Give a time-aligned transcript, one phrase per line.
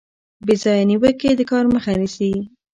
[0.45, 2.31] بې ځایه نیوکې د کار مخه نیسي.